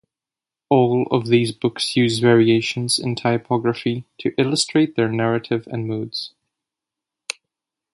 All 0.67 1.05
of 1.11 1.27
these 1.27 1.51
books 1.51 1.95
use 1.95 2.17
variations 2.17 2.97
in 2.97 3.13
typography 3.15 4.07
to 4.21 4.33
illustrate 4.35 4.95
their 4.95 5.07
narrative 5.09 5.67
and 5.69 5.85
moods. 5.85 6.33